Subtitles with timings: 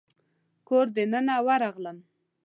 [0.67, 1.97] کور ته دننه ورغلم.